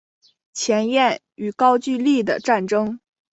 [0.55, 2.99] 前燕与高句丽的战争